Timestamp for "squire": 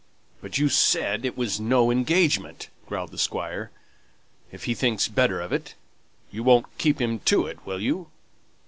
3.19-3.69